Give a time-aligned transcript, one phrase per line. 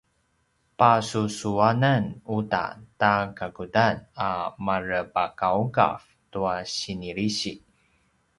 [0.77, 2.05] pasusuanan
[2.37, 2.65] uta
[2.99, 3.95] ta kakudan
[4.27, 4.29] a
[4.65, 5.99] marepagaugav
[6.31, 7.53] tua sinilisi